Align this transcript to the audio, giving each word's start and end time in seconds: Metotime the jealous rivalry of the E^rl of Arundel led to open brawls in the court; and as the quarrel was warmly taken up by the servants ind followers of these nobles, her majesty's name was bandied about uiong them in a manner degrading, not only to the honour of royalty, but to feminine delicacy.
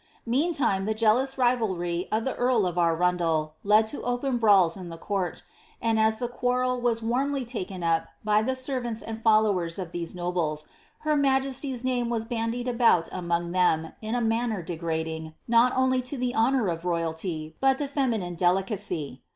Metotime 0.27 0.87
the 0.87 0.95
jealous 0.95 1.37
rivalry 1.37 2.07
of 2.11 2.25
the 2.25 2.33
E^rl 2.33 2.67
of 2.67 2.75
Arundel 2.75 3.53
led 3.63 3.85
to 3.85 4.01
open 4.01 4.39
brawls 4.39 4.75
in 4.75 4.89
the 4.89 4.97
court; 4.97 5.43
and 5.79 5.99
as 5.99 6.17
the 6.17 6.27
quarrel 6.27 6.81
was 6.81 7.03
warmly 7.03 7.45
taken 7.45 7.83
up 7.83 8.07
by 8.23 8.41
the 8.41 8.55
servants 8.55 9.03
ind 9.03 9.21
followers 9.21 9.77
of 9.77 9.91
these 9.91 10.15
nobles, 10.15 10.65
her 11.01 11.15
majesty's 11.15 11.83
name 11.83 12.09
was 12.09 12.25
bandied 12.25 12.67
about 12.67 13.11
uiong 13.11 13.53
them 13.53 13.91
in 14.01 14.15
a 14.15 14.21
manner 14.21 14.63
degrading, 14.63 15.35
not 15.47 15.71
only 15.75 16.01
to 16.01 16.17
the 16.17 16.33
honour 16.33 16.67
of 16.67 16.83
royalty, 16.83 17.55
but 17.59 17.77
to 17.77 17.87
feminine 17.87 18.33
delicacy. 18.33 19.21